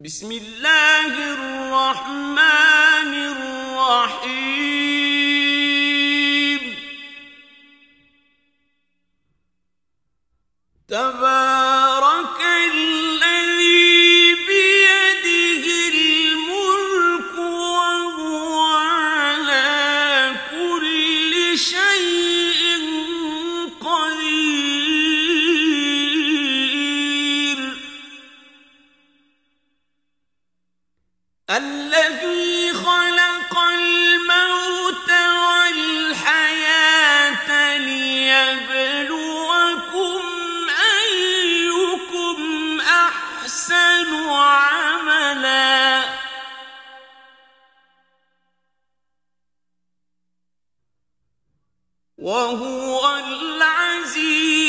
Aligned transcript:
بسم 0.00 0.32
الله 0.32 1.12
الرحمن 1.34 3.14
الرحيم 3.84 4.80
تبارك 10.88 11.49
وهو 52.20 53.00
العزيز 53.18 54.59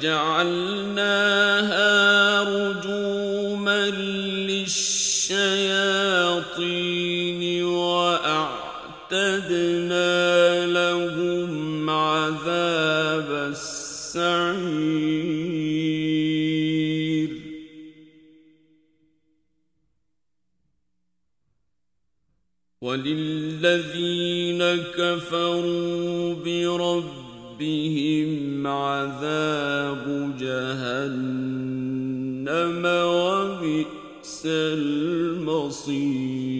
وجعلناها 0.00 1.84
رجوما 2.42 3.90
للشياطين 4.48 4.84
وأعتدنا 7.64 8.66
لهم 10.66 11.90
عذاب 11.90 13.52
السعير. 13.52 14.60
وللذين 22.80 24.62
كفروا 24.96 26.34
بربهم 26.34 27.19
بهم 27.60 28.66
عذاب 28.66 30.32
جهنم 30.40 31.22
وبئس 32.86 34.42
المصير 34.46 36.59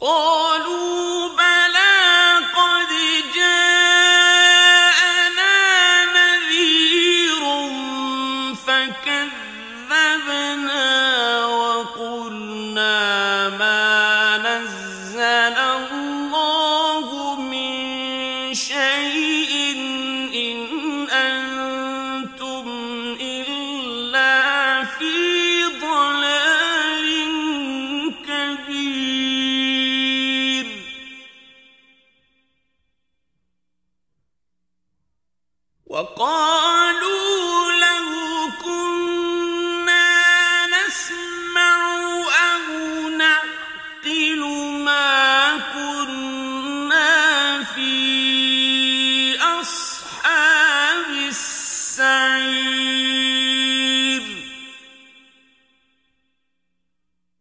Oh! 0.00 0.47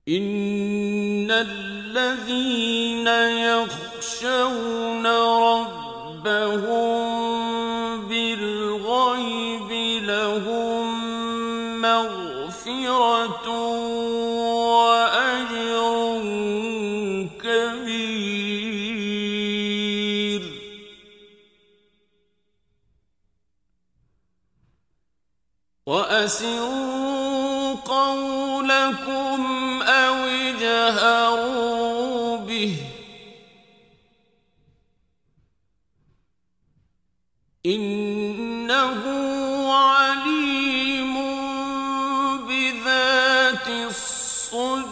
إن 0.07 1.31
الذين 1.31 3.07
يخشون 3.47 5.05
ربهم 5.07 6.94
إنه 37.65 39.01
عليم 39.73 41.15
بذات 42.47 43.67
الصدور. 43.67 44.85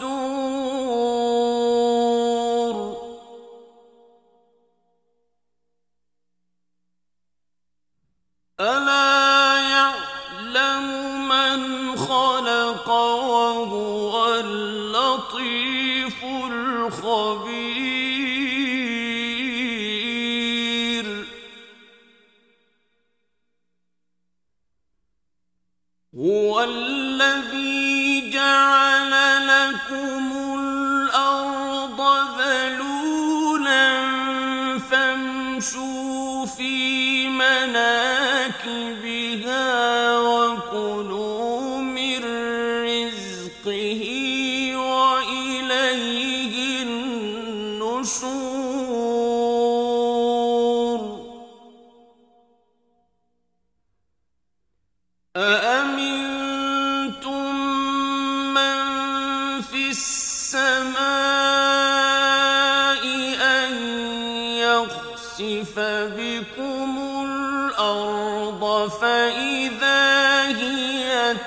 ألا 8.60 9.60
يعلم 9.70 10.86
من 11.30 11.62
خلق 11.98 12.90
وهو 12.90 14.36
اللطيف 14.36 16.24
الخبير. 16.24 17.93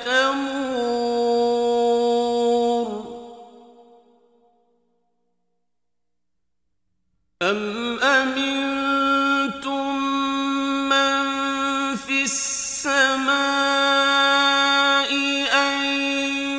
تمور. 0.04 1.46
أم 7.42 7.98
أمنتم 8.02 9.98
من 10.88 11.16
في 11.96 12.22
السماء 12.22 13.36
أن 15.52 15.84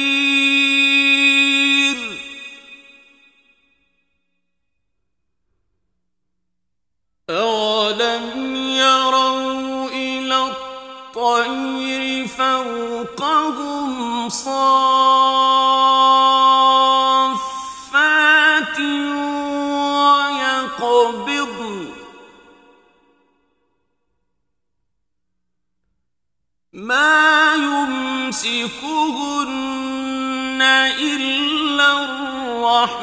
أولم 7.30 8.56
يروا 8.56 9.88
إلى 9.88 10.50
الطير 10.50 12.26
فوقهم 12.26 14.28
صافات 14.28 14.99
يمسكهن 28.44 29.50
إلا 30.98 32.04
الرحمن. 32.04 32.99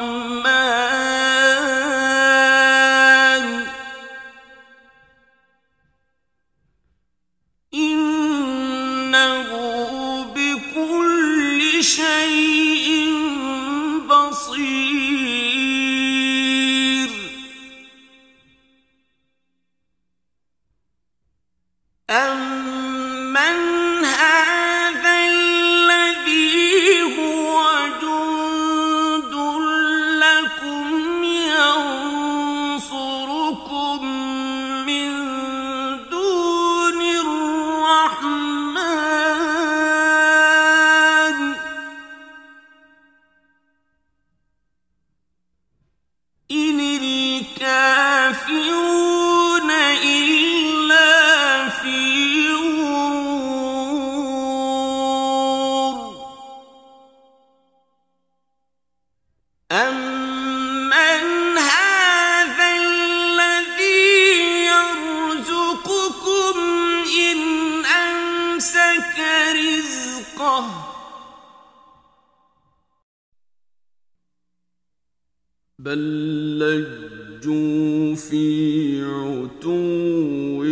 بل 75.88 75.98
في 78.14 79.02
عتو 79.02 80.62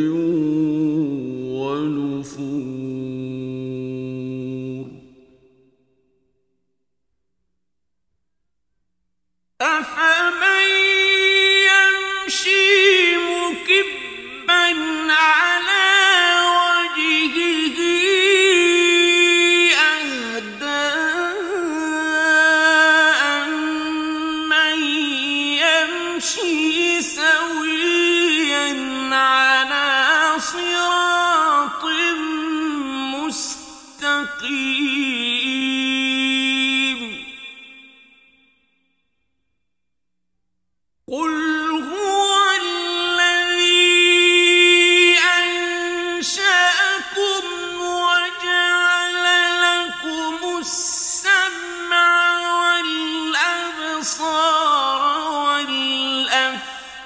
ونفور 1.56 2.95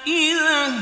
إذا 0.07 0.73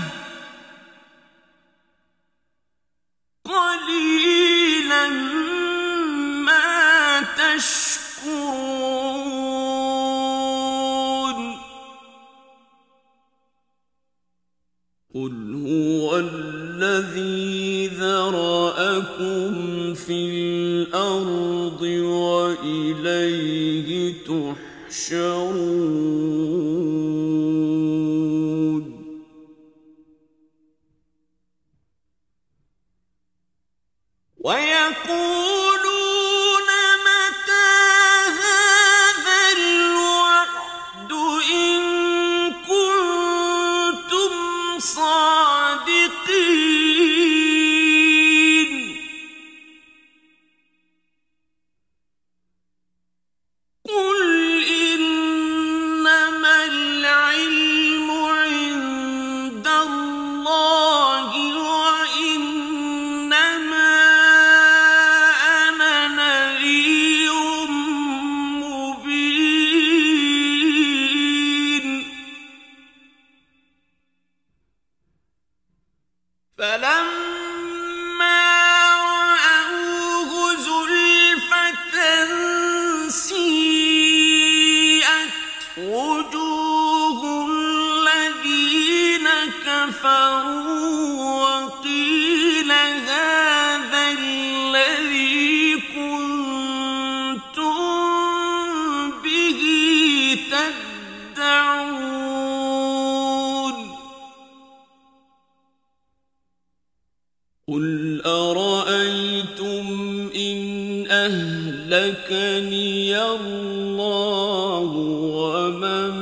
أهلكني 111.99 113.21
الله 113.21 114.91
ومن 115.35 116.13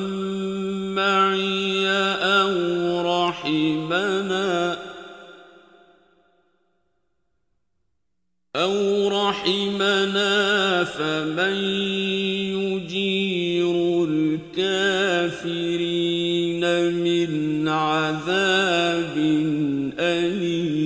معي 0.95 1.87
أو 2.41 2.53
رحمنا 3.01 4.77
أو 8.55 9.07
رحمنا 9.07 10.83
فمن 10.83 11.55
يجير 12.57 13.75
الكافرين 14.09 15.03
من 16.93 17.67
عذاب 17.67 19.17
أليم. 19.99 20.76